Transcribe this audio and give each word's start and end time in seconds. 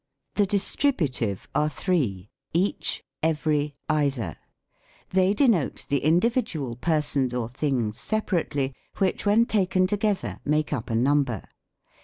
'The 0.33 0.47
distributive 0.47 1.47
are 1.53 1.69
thi*ee; 1.69 2.31
each, 2.53 3.03
every, 3.21 3.75
either; 3.87 4.35
they 5.11 5.31
denote 5.31 5.85
the 5.89 5.99
individual 6.03 6.75
persons 6.75 7.35
or 7.35 7.47
things 7.47 7.99
separately, 7.99 8.73
which, 8.97 9.27
when 9.27 9.45
taken 9.45 9.85
together, 9.85 10.39
make 10.43 10.73
up 10.73 10.89
a 10.89 10.95
number. 10.95 11.43